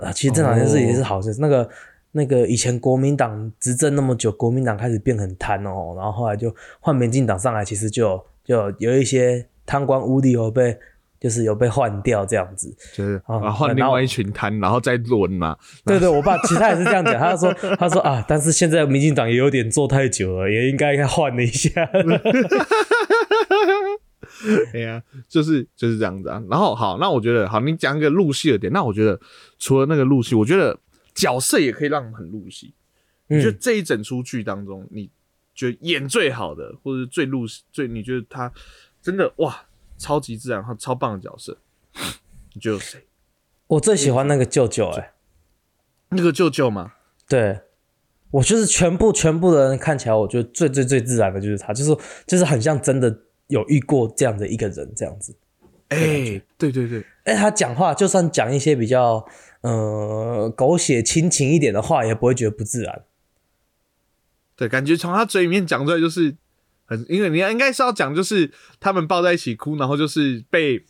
[0.00, 1.34] 啊，其实政党轮替也是好事。
[1.40, 1.68] 那个
[2.16, 10.74] 那个以前国民党执政那么久，国民党开始变很贪哦，然后后来就换民进党上来，其实就有就有有一些贪官污吏有被
[11.20, 12.74] 就是有被换掉这样子。
[12.94, 15.54] 就是哦啊换另外一群摊，然后再轮嘛。
[15.84, 21.86] 对对，我爸其实他也是这样讲，他说他说啊，但是现在民进党也有点做太久了，也应该该换了一下。
[24.74, 26.42] 哎呀，就是就是这样子啊。
[26.50, 29.18] 然后好，那我觉得好，你讲一个入戏的点，那我觉得
[29.58, 30.76] 除了那个入戏，我觉得
[31.16, 32.74] 角色也可以让人很入戏。
[33.26, 35.10] 你觉得嗯，这一整出剧当中，你
[35.52, 38.52] 觉得演最好的，或者是最入最你觉得他
[39.02, 39.66] 真的哇
[39.98, 41.58] 超级自然、和超棒的角色，
[42.54, 43.04] 你觉得有谁？
[43.66, 45.14] 我最喜欢那个舅舅、哎，
[46.10, 46.92] 那个舅舅吗？
[47.28, 47.62] 对
[48.30, 55.34] 我就是全部全部的人看起来，我觉得最最最自然的就是他，就是就是很像真的有遇过这样的一个人这样子。
[55.88, 59.24] 哎、对对对，哎，他讲话就算讲一些比较
[59.60, 63.02] 呃狗血亲情一点的话，也不会觉得不自然。
[64.56, 66.34] 对，感觉从他嘴里面讲出来就是
[66.86, 70.84] 很，因为你应该是要讲，就是他们抱在一起哭，然后就是被，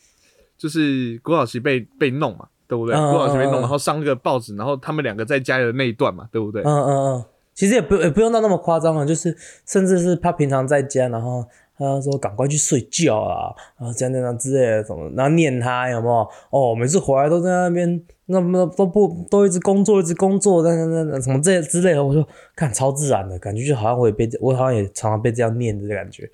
[0.57, 2.95] 就是郭晓琪被被弄嘛，对不对？
[2.95, 6.63] 嗯郭晓琪被弄，然后上那个报纸，然后他们两个在家里的那一段嘛，对不对？
[6.63, 11.45] 嗯嗯嗯，其实也不也不用到那么夸张了，就是甚至是他平常在家，然后
[11.77, 16.27] 他说赶快去睡觉啊，然后这样这样之类的什么，然后念他有没有？
[16.49, 26.29] 哦，每次回来都在那边，那么都不都一直工作，一直工作，那那那什么这之类的，我说看超自然的感觉，就好像我也被我好像也常常被这样念的感觉，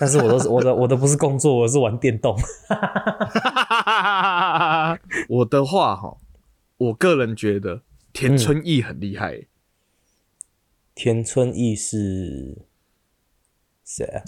[0.00, 2.36] 但是我都是 我的我的不是工作，我是玩电动。
[5.28, 6.16] 我的话哈，
[6.76, 7.82] 我个人觉得
[8.12, 9.46] 田春义很厉害、欸
[11.00, 12.66] 田春义是
[13.84, 14.24] 谁啊？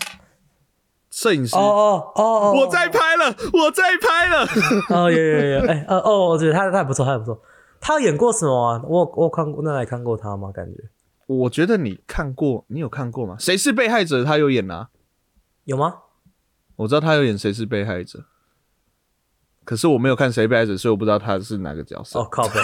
[1.10, 1.56] 摄影师。
[1.56, 4.46] 哦哦哦哦，我在拍了，我在拍了。
[4.90, 7.40] 哦，有有有，哎、呃哦，我觉得他他还不错，他还不错。
[7.80, 8.82] 他有演过什么啊？
[8.84, 10.50] 我有我有看过，那还看过他吗？
[10.52, 10.82] 感觉
[11.26, 13.36] 我觉得你看过，你有看过吗？
[13.38, 14.24] 谁是被害者？
[14.24, 14.88] 他有演啊，
[15.64, 15.94] 有吗？
[16.76, 18.24] 我知道他有演谁是被害者，
[19.64, 22.18] 可是我没有看谁被害者，所以我不知道他是哪个角色。
[22.18, 22.54] 哦，靠背，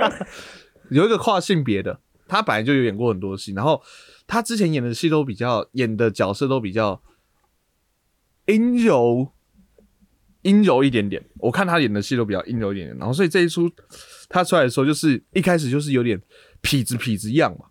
[0.90, 3.82] 有一个跨性别的，他本来就有演过很多戏，然后
[4.26, 7.02] 他之前演的戏都比较演的角色都比较
[8.46, 9.32] 阴柔，
[10.42, 11.22] 阴柔一点点。
[11.38, 13.70] 我看他演的戏都比较阴柔一点点，然后所以这一出
[14.28, 16.20] 他出来的时候，就是一开始就是有点
[16.62, 17.66] 痞子痞子样嘛，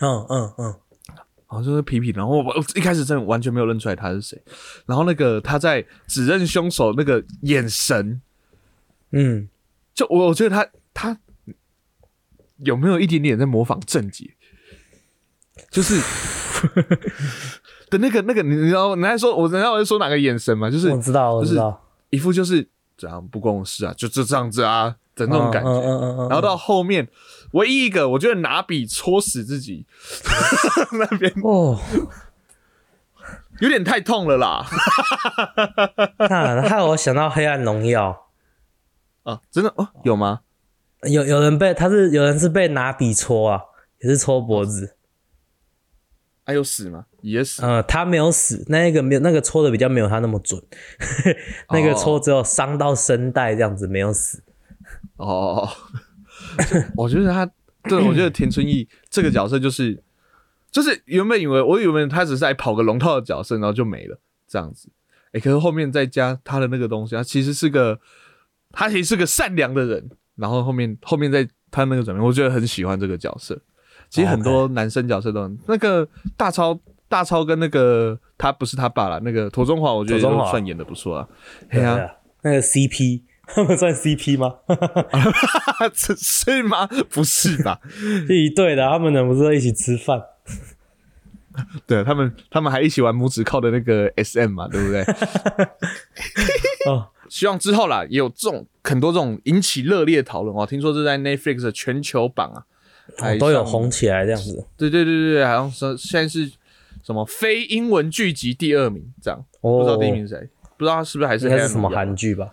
[0.00, 0.64] 嗯嗯嗯，
[1.06, 4.42] 然后就是痞痞，然后我我一开始真的完全没有认出来他是谁，
[4.86, 8.20] 然后那个他在指认凶手那个眼神，
[9.12, 9.48] 嗯，
[9.94, 11.18] 就我我觉得他他
[12.58, 14.34] 有没有一点点在模仿郑杰，
[15.70, 16.00] 就是
[17.90, 20.70] 的那个那个，你你知道你在说我人家我在说哪个眼神吗？
[20.70, 25.68] 就是我知道，我就是知道，一副就是这样不关我事啊，就就这样子啊的那种感觉。
[25.70, 27.08] 嗯嗯嗯嗯，然后到后面，
[27.52, 29.84] 唯一一个我觉得拿笔戳死自己
[30.92, 31.78] 那边哦，
[33.60, 34.66] 有点太痛了啦
[36.18, 38.26] 那害我想到《黑暗荣耀
[39.24, 39.40] 啊！
[39.50, 40.40] 真的哦，有吗？》，
[41.08, 43.60] 有有人被他是有人是被拿笔戳啊，
[44.00, 44.96] 也是戳脖子，
[46.50, 47.06] 还、有死吗？
[47.22, 47.62] 也死。
[47.62, 50.62] 呃，他没有死，那一个没有那个戳的比较没有他那么准，
[51.70, 54.42] 那个戳只有伤到声带这样子，没有死。
[55.16, 55.68] 哦，
[56.96, 57.50] 我觉得他，
[57.84, 60.02] 对，我觉得田春义这个角色就是，
[60.70, 64.88] 就是原本以为我以为他只是来跑个龙套的角色，然后就没了这样子。
[65.32, 68.00] 哎、可是后面再加他的那个东西，他其实是个，
[68.72, 70.10] 他其实是个善良的人。
[70.36, 73.60] 然后后面后面再他那个转变，我觉得很喜欢这个角色。
[74.10, 81.28] 其实很多男生角色都很那个大超大超跟那个他不是他爸啦，那个陀中华，我觉得都算演的不错啊。
[81.70, 81.98] 对啊，
[82.42, 84.56] 那个 CP，他们算 CP 吗？
[85.94, 86.86] 这 是吗？
[87.08, 87.80] 不是吧？
[88.26, 90.20] 是一对的，他们呢不是都一起吃饭？
[91.86, 95.02] 对他们，他们还一起玩拇指靠的那个 SM 嘛，对不对？
[96.86, 100.64] 哦，希望之后啦，也有这种很多这种引起热烈讨论哦。
[100.64, 102.69] 听说是在 Netflix 的全球榜啊，还
[103.18, 103.90] 哦都有上红。
[103.90, 104.64] 起来这样子。
[104.76, 106.50] 对对对对对，好像是现在是
[107.02, 112.50] 什么非英文剧集第二名，这样、哦不知道第一名是谁，不知道他是不是还是应该是什么韩剧吧？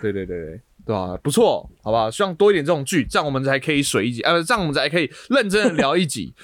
[0.00, 0.60] 对对对对。
[0.86, 2.10] 对啊，不错，好不好？
[2.10, 6.34] 希望多一点这种剧，这样我们才可以水一集，呃，这样我们才可以认真的聊一集。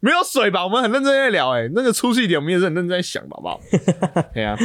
[0.00, 0.62] 没有水吧？
[0.62, 3.60] 我们很认真在聊、欸，哎，那个出戏点我们也是很认真在想，好不好？
[4.32, 4.56] 对啊，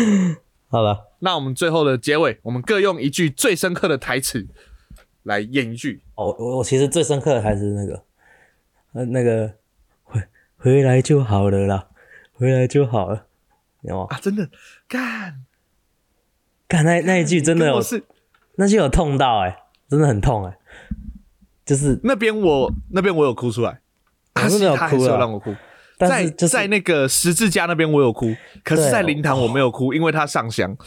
[0.67, 4.45] 好了，那我们最后的结尾，我们各用一句最深刻的台词
[5.23, 6.01] 来演一句。
[6.15, 8.03] 哦，我我其实最深刻的还是那个，
[8.93, 9.53] 呃，那个
[10.03, 10.21] 回
[10.57, 11.87] 回来就好了啦，
[12.33, 13.25] 回来就好了，
[13.81, 14.07] 有吗？
[14.09, 14.49] 啊，真的
[14.87, 15.45] 干，
[16.67, 18.03] 干那那一句真的有是
[18.55, 20.57] 那句有痛到哎、真的很痛哎、
[21.65, 23.81] 就是那边我那边我有哭出来，
[24.35, 25.51] 我真的有哭啊有让我哭。
[25.51, 30.77] 在但是就是在那个十字架那边我有哭，可是，在灵堂我没有哭，因为他上香，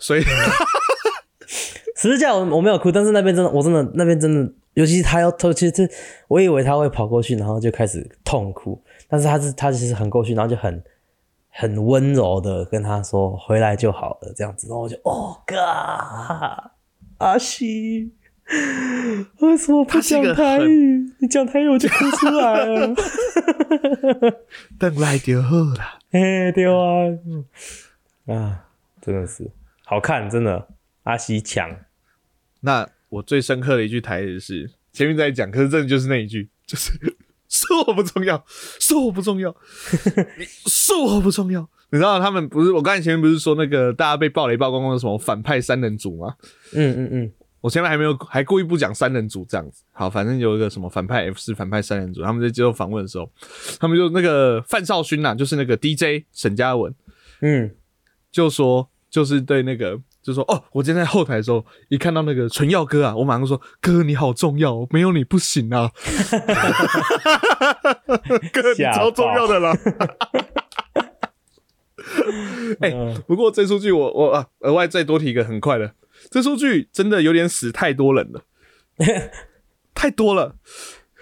[0.00, 0.22] 所以
[1.96, 5.90] 十字架我我没有哭，但是那边真的我真的那边真的，尤其是他要偷，其实
[6.28, 8.78] 我以为他会跑过去，然后就开始痛哭，
[9.08, 10.84] 但是他是他其实很过去，然后就很
[11.48, 16.70] 很温柔的跟他说回来就好了这样子，然后我就哦 god，
[17.16, 18.12] 阿西。
[19.40, 21.10] 为什么不讲台语？
[21.18, 22.94] 你讲台语我就哭出来了。
[24.78, 25.98] 等来就好啦。
[26.12, 27.44] 哎，对啊，嗯
[28.26, 28.66] 啊，
[29.00, 29.50] 真的是
[29.84, 30.68] 好看，真的。
[31.02, 31.70] 阿西强，
[32.66, 36.90] 那我最深刻的一句台词是前面在讲，可是真的就是那一句，就是
[37.48, 38.44] 说我不重要，
[38.80, 39.54] 说我不重要，
[40.36, 41.68] 你是我不重要。
[41.90, 46.34] 你知道他们不是我刚才前面不是说那个大家被暴雷曝光光的什么反派三人组吗？
[46.72, 49.84] 嗯嗯嗯，我前面还没有还故意不讲三人组这样子。
[49.92, 53.30] 好，反正有一个什么反派 F 四反派三人组，他们在接受访问的时候，
[53.78, 56.92] 他们就那个范少勋呐、就是那个 DJ 沈嘉文，
[57.42, 57.70] 嗯，
[58.32, 59.96] 就说就是对那个
[60.26, 65.92] 就说哦，我今天在后台的时候，一看到那个纯耀哥啊，我马上说哥你好重要哦，没有你不行啊，
[68.52, 69.78] 哥你超重要的啦。
[72.80, 75.94] 哎、不过这出剧我我啊，额外再多提一个很快的，
[76.28, 78.42] 这出剧真的有点死太多人了，
[79.94, 80.56] 太多了，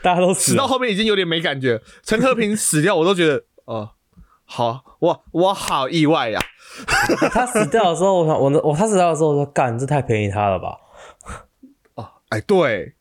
[0.02, 1.82] 大家都死到后面已经有点没感觉。
[2.02, 3.90] 陈和平死掉，我都觉得哦、
[4.46, 6.40] 好，我我好意外呀、
[7.32, 10.78] 他死掉的时候，我想，我我他死掉的时候，我说干，这太便宜他了吧？
[11.94, 12.94] 哦，哎，对，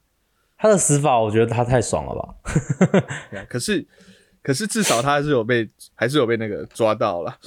[0.58, 2.34] 他的死法，我觉得他太爽了吧？
[3.50, 3.86] 可是
[4.42, 7.38] 可是至少他还是有被还是有被那个抓到了。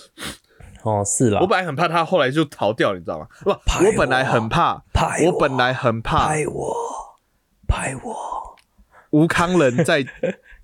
[0.82, 3.26] 哦，是啦我，本来很怕他后来就逃掉，你知道吗？
[3.40, 6.74] 不，拍我本来很怕，拍我我本来很怕拍我，
[7.66, 8.56] 拍我。
[9.10, 10.04] 吴康仁在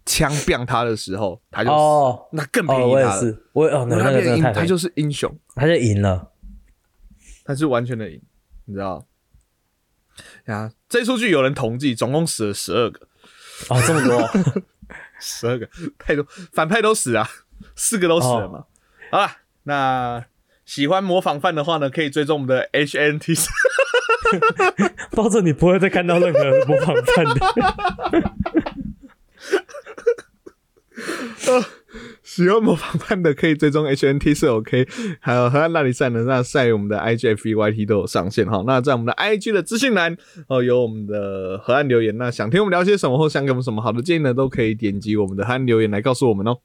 [0.04, 3.10] 枪毙他的时候，他就哦那更便哦，宜他了。
[3.10, 6.30] 我也是，我哦，那他那个真的太他就是英雄，他就赢了。
[7.44, 8.20] 他是完全的赢，
[8.66, 9.06] 你知道？
[10.46, 13.00] 呀，这出剧有人统计，总共死了十二个，
[13.68, 14.28] 哦，这么多，
[15.18, 17.28] 十二个太多，反派都死啊，
[17.74, 18.64] 四个都死了嘛。
[19.10, 19.30] 好了，
[19.64, 20.24] 那
[20.64, 23.46] 喜欢模仿犯的话呢，可以追踪我们的 HNT。
[25.10, 27.34] 到这你不会再看到任何模仿犯的。
[32.22, 34.88] 喜欢模仿犯的可以追踪 HNT 是 OK，
[35.20, 38.64] 还有河岸大理赛呢，那赛我们的 IGF、YT 都有上线哈。
[38.66, 40.16] 那在我们的 IG 的资讯栏
[40.48, 42.16] 哦，有我们的河岸留言。
[42.16, 46.58] 那想听我们聊些什么，或想给我们什么好的建议呢，都可以点击我们的河岸留言来告诉我们哦。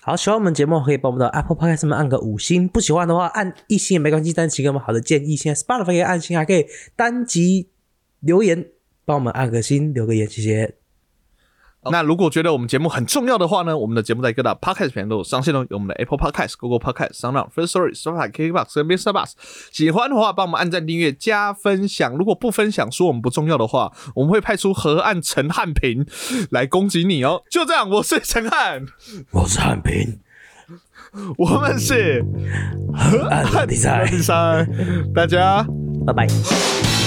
[0.00, 5.34] 好，喜欢我们节目可以帮我们的 Apple Podcast 们按个五星，不喜欢的话按一星也没关系，但请给我们好的建议。
[5.34, 7.68] 现在 Spotify 可以按星，还可以单集
[8.20, 8.68] 留言，
[9.04, 10.77] 帮我们按个星，留个言，谢谢。
[11.84, 19.12] 那如果觉得我们节目很重要的话呢，我们的节目在各大 podcast 平台都有上线哦，有我们的 Apple Podcast、Google Podcast、Sound、First Story、Spotify、KKBox 跟 Mr.
[19.12, 19.32] Bus。
[19.70, 22.16] 喜欢的话，帮我们按赞、订阅、加分享。
[22.16, 26.04] 如果不分享，说我们不重要的话，我们会派出河岸陈汉平
[26.50, 27.42] 来攻击你哦。
[27.50, 28.84] 就这样，我是陈汉，
[29.32, 30.18] 我是汉平，
[31.38, 32.24] 我们是
[33.30, 34.68] 按第三第，三，
[35.14, 35.66] 大家。
[36.06, 36.97] 拜拜。